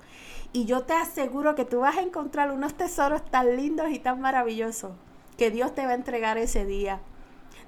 Y 0.53 0.65
yo 0.65 0.83
te 0.83 0.93
aseguro 0.93 1.53
que 1.53 1.65
tú 1.65 1.81
vas 1.81 1.97
a 1.97 2.01
encontrar 2.01 2.51
unos 2.51 2.73
tesoros 2.73 3.23
tan 3.23 3.55
lindos 3.55 3.91
y 3.91 3.99
tan 3.99 4.19
maravillosos 4.19 4.93
que 5.37 5.51
Dios 5.51 5.75
te 5.75 5.85
va 5.85 5.91
a 5.91 5.95
entregar 5.95 6.39
ese 6.39 6.65
día. 6.65 6.99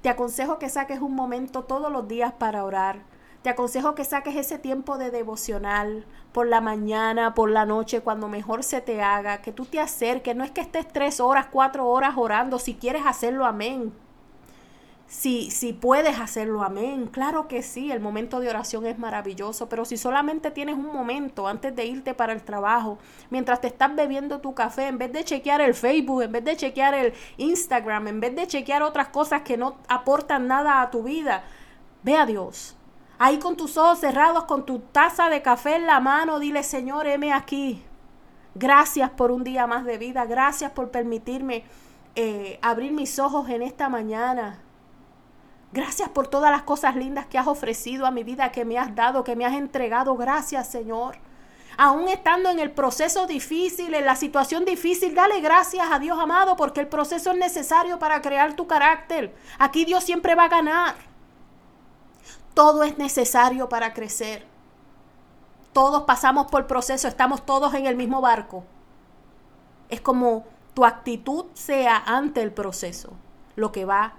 Te 0.01 0.09
aconsejo 0.09 0.57
que 0.57 0.69
saques 0.69 0.99
un 1.01 1.13
momento 1.13 1.63
todos 1.63 1.91
los 1.91 2.07
días 2.07 2.33
para 2.33 2.65
orar 2.65 3.12
te 3.43 3.50
aconsejo 3.50 3.93
que 3.93 4.05
saques 4.05 4.35
ese 4.38 4.57
tiempo 4.57 4.97
de 4.97 5.12
devocional 5.12 6.05
por 6.31 6.47
la 6.47 6.62
mañana, 6.62 7.33
por 7.35 7.50
la 7.50 7.65
noche, 7.65 8.01
cuando 8.01 8.29
mejor 8.29 8.63
se 8.63 8.81
te 8.81 9.01
haga, 9.01 9.41
que 9.41 9.51
tú 9.51 9.65
te 9.65 9.79
acerques. 9.81 10.35
No 10.35 10.43
es 10.45 10.51
que 10.51 10.62
estés 10.62 10.88
tres 10.88 11.19
horas, 11.19 11.47
cuatro 11.51 11.88
horas 11.88 12.13
orando, 12.17 12.57
si 12.57 12.73
quieres 12.75 13.03
hacerlo, 13.05 13.45
amén. 13.45 13.93
si, 15.07 15.51
si 15.51 15.73
puedes 15.73 16.19
hacerlo, 16.19 16.63
amén. 16.63 17.07
Claro 17.07 17.47
que 17.47 17.62
sí, 17.62 17.91
el 17.91 18.00
momento 18.00 18.39
de 18.39 18.50
oración 18.50 18.85
es 18.85 18.97
maravilloso, 18.97 19.69
pero 19.69 19.85
si 19.85 19.97
solamente 19.97 20.50
tienes 20.50 20.75
un 20.75 20.88
momento 20.88 21.47
antes 21.47 21.75
de 21.75 21.85
irte 21.85 22.13
para 22.13 22.33
el 22.33 22.41
trabajo, 22.43 22.97
mientras 23.29 23.62
te 23.62 23.67
estás 23.67 23.93
bebiendo 23.95 24.39
tu 24.39 24.53
café, 24.55 24.88
en 24.88 24.97
vez 24.97 25.12
de 25.12 25.23
chequear 25.23 25.62
el 25.62 25.75
Facebook, 25.75 26.23
en 26.23 26.31
vez 26.31 26.43
de 26.45 26.55
chequear 26.57 26.93
el 26.95 27.13
Instagram, 27.38 28.07
en 28.07 28.19
vez 28.21 28.35
de 28.35 28.47
chequear 28.47 28.81
otras 28.83 29.09
cosas 29.09 29.41
que 29.43 29.57
no 29.57 29.75
aportan 29.89 30.47
nada 30.47 30.81
a 30.81 30.89
tu 30.89 31.03
vida, 31.03 31.43
ve 32.03 32.15
a 32.15 32.25
Dios. 32.25 32.77
Ahí 33.25 33.39
con 33.39 33.55
tus 33.55 33.77
ojos 33.77 33.99
cerrados, 33.99 34.43
con 34.43 34.65
tu 34.65 34.79
taza 34.79 35.29
de 35.29 35.41
café 35.41 35.77
en 35.77 35.85
la 35.85 36.01
mano, 36.01 36.39
dile, 36.39 36.61
Señor, 36.61 37.07
heme 37.07 37.31
aquí. 37.31 37.81
Gracias 38.53 39.11
por 39.11 39.31
un 39.31 39.45
día 39.45 39.65
más 39.65 39.85
de 39.85 39.97
vida. 39.97 40.25
Gracias 40.25 40.73
por 40.73 40.91
permitirme 40.91 41.63
eh, 42.15 42.59
abrir 42.61 42.91
mis 42.91 43.19
ojos 43.19 43.47
en 43.47 43.61
esta 43.61 43.87
mañana. 43.87 44.59
Gracias 45.71 46.09
por 46.09 46.27
todas 46.27 46.51
las 46.51 46.63
cosas 46.63 46.97
lindas 46.97 47.25
que 47.25 47.37
has 47.37 47.47
ofrecido 47.47 48.05
a 48.05 48.11
mi 48.11 48.25
vida, 48.25 48.51
que 48.51 48.65
me 48.65 48.77
has 48.77 48.93
dado, 48.93 49.23
que 49.23 49.37
me 49.37 49.45
has 49.45 49.53
entregado. 49.53 50.17
Gracias, 50.17 50.67
Señor. 50.67 51.15
Aún 51.77 52.09
estando 52.09 52.49
en 52.49 52.59
el 52.59 52.71
proceso 52.71 53.25
difícil, 53.25 53.93
en 53.93 54.03
la 54.03 54.17
situación 54.17 54.65
difícil, 54.65 55.15
dale 55.15 55.39
gracias 55.39 55.87
a 55.89 55.97
Dios 55.97 56.19
amado, 56.19 56.57
porque 56.57 56.81
el 56.81 56.87
proceso 56.87 57.31
es 57.31 57.37
necesario 57.37 57.99
para 57.99 58.21
crear 58.21 58.53
tu 58.57 58.67
carácter. 58.67 59.33
Aquí 59.59 59.85
Dios 59.85 60.03
siempre 60.03 60.35
va 60.35 60.43
a 60.43 60.49
ganar. 60.49 61.12
Todo 62.53 62.83
es 62.83 62.98
necesario 62.98 63.69
para 63.69 63.93
crecer. 63.93 64.45
Todos 65.74 66.03
pasamos 66.03 66.48
por 66.48 66.67
proceso, 66.67 67.07
estamos 67.07 67.45
todos 67.45 67.74
en 67.74 67.88
el 67.88 67.95
mismo 67.95 68.22
barco. 68.22 68.63
Es 69.89 70.01
como 70.01 70.45
tu 70.74 70.86
actitud 70.86 71.45
sea 71.53 71.98
ante 71.98 72.41
el 72.41 72.51
proceso 72.51 73.12
lo 73.55 73.72
que 73.72 73.86
va 73.86 74.15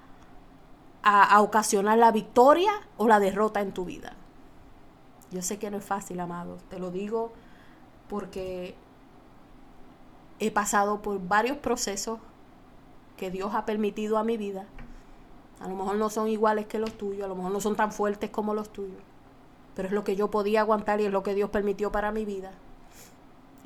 a, 1.02 1.40
ocasionar 1.42 1.98
la 1.98 2.12
victoria 2.12 2.72
o 2.96 3.06
la 3.08 3.20
derrota 3.20 3.60
en 3.60 3.72
tu 3.72 3.84
vida. 3.84 4.14
Yo 5.30 5.42
sé 5.42 5.58
que 5.58 5.70
no 5.70 5.76
es 5.78 5.84
fácil, 5.84 6.18
amado, 6.20 6.58
te 6.70 6.78
lo 6.78 6.90
digo 6.90 7.32
porque 8.08 8.74
he 10.38 10.50
pasado 10.50 11.02
por 11.02 11.20
varios 11.26 11.58
procesos 11.58 12.20
que 13.16 13.30
Dios 13.30 13.54
ha 13.54 13.66
permitido 13.66 14.16
a 14.16 14.24
mi 14.24 14.36
vida. 14.36 14.64
A 15.60 15.68
lo 15.68 15.76
mejor 15.76 15.96
no 15.96 16.10
son 16.10 16.28
iguales 16.28 16.66
que 16.66 16.78
los 16.78 16.92
tuyos, 16.92 17.24
a 17.24 17.28
lo 17.28 17.36
mejor 17.36 17.52
no 17.52 17.60
son 17.60 17.76
tan 17.76 17.92
fuertes 17.92 18.30
como 18.30 18.54
los 18.54 18.70
tuyos, 18.70 19.00
pero 19.74 19.88
es 19.88 19.94
lo 19.94 20.04
que 20.04 20.16
yo 20.16 20.30
podía 20.30 20.60
aguantar 20.60 21.00
y 21.00 21.06
es 21.06 21.12
lo 21.12 21.22
que 21.22 21.34
Dios 21.34 21.50
permitió 21.50 21.90
para 21.92 22.12
mi 22.12 22.24
vida. 22.24 22.52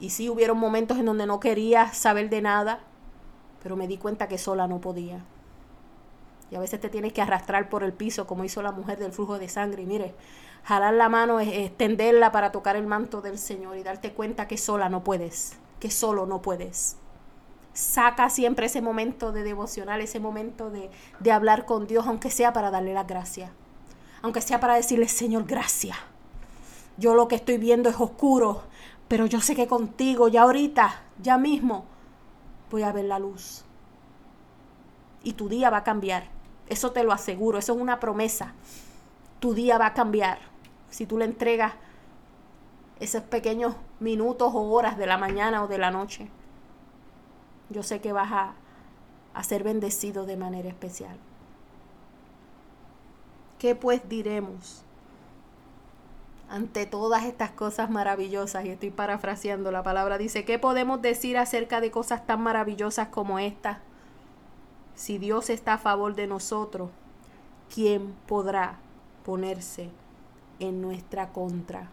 Y 0.01 0.11
sí 0.11 0.29
hubieron 0.29 0.59
momentos 0.59 0.99
en 0.99 1.07
donde 1.07 1.27
no 1.27 1.41
quería 1.41 1.93
saber 1.93 2.31
de 2.31 2.41
nada, 2.41 2.81
pero 3.63 3.77
me 3.77 3.89
di 3.89 3.99
cuenta 3.99 4.29
que 4.29 4.39
sola 4.39 4.69
no 4.69 4.81
podía. 4.81 5.25
Y 6.51 6.57
a 6.57 6.61
veces 6.61 6.81
te 6.81 6.89
tienes 6.89 7.13
que 7.13 7.21
arrastrar 7.21 7.69
por 7.69 7.83
el 7.83 7.93
piso, 7.93 8.27
como 8.27 8.45
hizo 8.45 8.63
la 8.63 8.73
mujer 8.73 8.99
del 8.99 9.13
flujo 9.13 9.39
de 9.39 9.49
sangre. 9.49 9.83
Y 9.83 9.87
mire, 9.87 10.15
jalar 10.65 10.95
la 10.95 11.09
mano 11.09 11.41
es 11.41 11.49
extenderla 11.49 12.33
para 12.33 12.53
tocar 12.53 12.77
el 12.77 12.87
manto 12.87 13.21
del 13.21 13.39
Señor 13.39 13.77
y 13.77 13.83
darte 13.83 14.13
cuenta 14.13 14.49
que 14.49 14.57
sola 14.57 14.89
no 14.89 15.05
puedes, 15.05 15.59
que 15.81 15.91
solo 15.91 16.27
no 16.27 16.41
puedes. 16.41 16.97
Saca 17.79 18.29
siempre 18.31 18.67
ese 18.67 18.81
momento 18.81 19.33
de 19.33 19.43
devocional, 19.43 20.01
ese 20.01 20.21
momento 20.21 20.71
de, 20.71 20.91
de 21.21 21.33
hablar 21.33 21.65
con 21.65 21.87
Dios, 21.87 22.07
aunque 22.07 22.31
sea 22.31 22.53
para 22.53 22.71
darle 22.71 22.95
las 22.95 23.07
gracias. 23.07 23.51
Aunque 24.23 24.41
sea 24.41 24.59
para 24.59 24.75
decirle, 24.75 25.09
Señor, 25.09 25.45
gracias. 25.45 25.97
Yo 26.97 27.15
lo 27.15 27.29
que 27.29 27.37
estoy 27.37 27.59
viendo 27.59 27.89
es 27.89 28.01
oscuro, 28.01 28.63
pero 29.07 29.27
yo 29.27 29.41
sé 29.41 29.55
que 29.55 29.69
contigo, 29.69 30.29
ya 30.29 30.43
ahorita, 30.43 31.03
ya 31.23 31.39
mismo, 31.39 31.85
voy 32.71 32.83
a 32.83 32.93
ver 32.93 33.05
la 33.05 33.19
luz. 33.19 33.65
Y 35.23 35.35
tu 35.35 35.49
día 35.49 35.71
va 35.71 35.79
a 35.79 35.85
cambiar 35.85 36.39
eso 36.69 36.93
te 36.93 37.03
lo 37.03 37.13
aseguro, 37.13 37.59
eso 37.59 37.75
es 37.75 37.81
una 37.81 38.01
promesa. 38.01 38.53
Tu 39.41 39.55
día 39.55 39.79
va 39.79 39.87
a 39.87 39.95
cambiar 39.95 40.39
si 40.91 41.07
tú 41.07 41.19
le 41.19 41.25
entregas 41.25 41.73
esos 43.01 43.23
pequeños 43.23 43.75
minutos 44.01 44.53
o 44.55 44.71
horas 44.71 44.99
de 44.99 45.07
la 45.07 45.19
mañana 45.19 45.63
o 45.63 45.69
de 45.69 45.79
la 45.79 45.91
noche. 45.91 46.29
Yo 47.71 47.83
sé 47.83 48.01
que 48.01 48.13
vas 48.13 48.33
a, 48.33 48.55
ser 49.43 49.63
bendecido 49.63 50.27
de 50.27 50.37
manera 50.37 50.69
especial. 50.69 51.17
¿Qué 53.59 53.75
pues 53.75 54.09
diremos 54.09 54.83
ante 56.49 56.87
todas 56.87 57.25
estas 57.25 57.51
cosas 57.51 57.91
maravillosas? 57.91 58.65
Y 58.65 58.71
estoy 58.71 58.91
parafraseando 58.91 59.71
la 59.71 59.83
palabra. 59.83 60.19
Dice, 60.19 60.45
¿qué 60.45 60.59
podemos 60.59 61.01
decir 61.03 61.39
acerca 61.39 61.81
de 61.81 61.91
cosas 61.91 62.27
tan 62.27 62.41
maravillosas 62.43 63.09
como 63.09 63.39
estas? 63.39 63.79
Si 64.95 65.19
Dios 65.19 65.51
está 65.51 65.75
a 65.75 65.79
favor 65.79 66.17
de 66.17 66.27
nosotros, 66.27 66.91
¿quién 67.73 68.15
podrá 68.27 68.79
ponerse 69.25 69.91
en 70.59 70.83
nuestra 70.83 71.33
contra? 71.33 71.91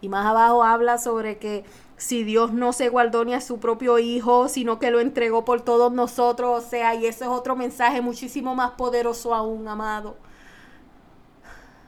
Y 0.00 0.08
más 0.08 0.26
abajo 0.26 0.62
habla 0.62 0.98
sobre 0.98 1.38
que 1.38 1.64
si 1.96 2.24
Dios 2.24 2.52
no 2.52 2.72
se 2.72 2.88
guardó 2.88 3.24
ni 3.24 3.34
a 3.34 3.40
su 3.40 3.58
propio 3.58 3.98
Hijo, 3.98 4.48
sino 4.48 4.78
que 4.78 4.90
lo 4.90 5.00
entregó 5.00 5.44
por 5.44 5.62
todos 5.62 5.92
nosotros, 5.92 6.64
o 6.64 6.68
sea, 6.68 6.94
y 6.94 7.06
eso 7.06 7.24
es 7.24 7.30
otro 7.30 7.56
mensaje 7.56 8.00
muchísimo 8.00 8.54
más 8.54 8.72
poderoso 8.72 9.34
aún, 9.34 9.66
amado. 9.68 10.16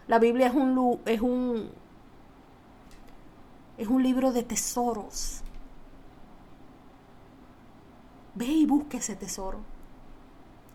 La 0.06 0.18
Biblia 0.18 0.46
es 0.46 0.54
un, 0.54 1.00
es 1.04 1.20
un, 1.20 1.70
es 3.76 3.88
un 3.88 4.02
libro 4.02 4.32
de 4.32 4.42
tesoros. 4.42 5.42
Ve 8.34 8.46
y 8.46 8.66
busque 8.66 8.96
ese 8.96 9.16
tesoro. 9.16 9.60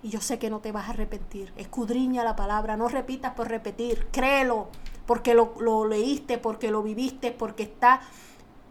Y 0.03 0.09
yo 0.09 0.21
sé 0.21 0.37
que 0.37 0.49
no 0.49 0.59
te 0.59 0.71
vas 0.71 0.87
a 0.87 0.91
arrepentir. 0.91 1.51
Escudriña 1.55 2.23
la 2.23 2.35
palabra, 2.35 2.77
no 2.77 2.89
repitas 2.89 3.33
por 3.33 3.47
repetir, 3.47 4.07
créelo, 4.11 4.67
porque 5.05 5.33
lo, 5.33 5.53
lo 5.59 5.85
leíste, 5.85 6.37
porque 6.37 6.71
lo 6.71 6.83
viviste, 6.83 7.31
porque 7.31 7.63
está 7.63 8.01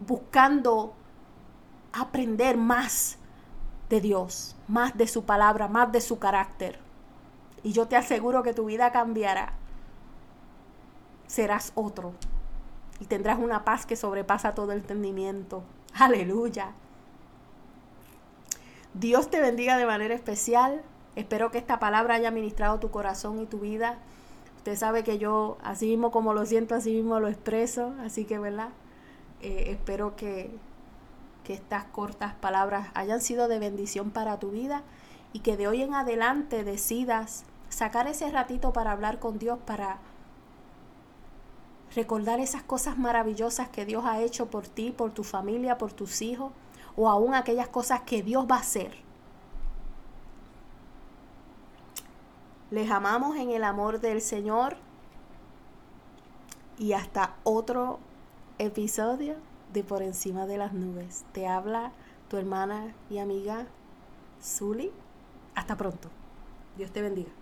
buscando 0.01 0.95
aprender 1.93 2.57
más 2.57 3.19
de 3.89 4.01
Dios, 4.01 4.57
más 4.69 4.97
de 4.97 5.07
su 5.07 5.25
palabra, 5.25 5.69
más 5.69 5.93
de 5.93 6.01
su 6.01 6.19
carácter. 6.19 6.79
Y 7.63 7.73
yo 7.73 7.87
te 7.87 7.97
aseguro 7.97 8.43
que 8.43 8.55
tu 8.55 8.65
vida 8.65 8.91
cambiará. 8.91 9.53
Serás 11.27 11.73
otro. 11.75 12.13
Y 13.01 13.07
tendrás 13.07 13.39
una 13.39 13.65
paz 13.65 13.87
que 13.87 13.97
sobrepasa 13.97 14.55
todo 14.55 14.73
entendimiento. 14.73 15.63
Aleluya. 15.95 16.73
Dios 18.95 19.31
te 19.31 19.41
bendiga 19.41 19.77
de 19.77 19.87
manera 19.87 20.15
especial. 20.15 20.83
Espero 21.17 21.51
que 21.51 21.59
esta 21.59 21.79
palabra 21.79 22.15
haya 22.15 22.31
ministrado 22.31 22.79
tu 22.79 22.91
corazón 22.91 23.41
y 23.41 23.47
tu 23.47 23.59
vida. 23.59 23.99
Usted 24.63 24.77
sabe 24.77 25.03
que 25.03 25.19
yo, 25.19 25.59
así 25.65 25.89
mismo 25.89 26.13
como 26.13 26.35
lo 26.35 26.47
siento, 26.47 26.77
así 26.77 26.93
mismo 26.93 27.19
lo 27.19 27.27
expreso. 27.27 27.95
Así 27.99 28.25
que, 28.25 28.39
¿verdad? 28.39 28.69
Eh, 29.41 29.65
espero 29.73 30.15
que, 30.15 30.57
que 31.43 31.53
estas 31.53 31.87
cortas 31.87 32.35
palabras 32.35 32.87
hayan 32.95 33.21
sido 33.21 33.49
de 33.49 33.59
bendición 33.59 34.13
para 34.13 34.39
tu 34.39 34.53
vida 34.53 34.85
y 35.33 35.41
que 35.41 35.57
de 35.57 35.67
hoy 35.67 35.83
en 35.83 35.95
adelante 35.95 36.63
decidas 36.63 37.43
sacar 37.71 38.07
ese 38.07 38.31
ratito 38.31 38.73
para 38.73 38.93
hablar 38.93 39.19
con 39.19 39.37
Dios, 39.41 39.59
para 39.67 39.99
recordar 41.97 42.39
esas 42.39 42.63
cosas 42.63 42.97
maravillosas 42.97 43.69
que 43.69 43.85
Dios 43.85 44.05
ha 44.07 44.21
hecho 44.21 44.47
por 44.47 44.69
ti, 44.69 44.93
por 44.93 45.11
tu 45.11 45.25
familia, 45.25 45.77
por 45.77 45.93
tus 45.93 46.23
hijos, 46.23 46.53
o 46.95 47.09
aún 47.09 47.35
aquellas 47.35 47.67
cosas 47.67 48.03
que 48.03 48.23
Dios 48.23 48.47
va 48.49 48.59
a 48.59 48.61
hacer 48.61 48.93
Les 52.73 52.91
amamos 52.91 53.37
en 53.37 53.51
el 53.51 53.65
amor 53.65 54.01
del 54.01 54.23
Señor. 54.23 54.79
Y 56.79 56.95
hasta 56.95 57.35
otro 57.45 57.99
episodio 58.59 59.37
de 59.75 59.85
Por 59.85 60.03
encima 60.03 60.47
de 60.47 60.57
las 60.57 60.73
nubes. 60.73 61.27
Te 61.33 61.47
habla 61.47 61.93
tu 62.31 62.39
hermana 62.39 62.95
y 63.11 63.19
amiga 63.19 63.67
Zuli. 64.43 64.91
Hasta 65.55 65.77
pronto. 65.77 66.09
Dios 66.79 66.91
te 66.91 67.03
bendiga. 67.03 67.42